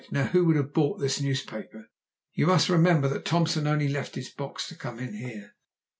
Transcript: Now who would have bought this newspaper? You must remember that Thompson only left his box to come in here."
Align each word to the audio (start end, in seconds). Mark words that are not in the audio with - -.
Now 0.09 0.23
who 0.23 0.45
would 0.45 0.55
have 0.55 0.73
bought 0.73 0.97
this 0.99 1.21
newspaper? 1.21 1.91
You 2.33 2.47
must 2.47 2.69
remember 2.69 3.07
that 3.09 3.23
Thompson 3.23 3.67
only 3.67 3.87
left 3.87 4.15
his 4.15 4.29
box 4.31 4.67
to 4.69 4.75
come 4.75 4.97
in 4.97 5.13
here." 5.13 5.53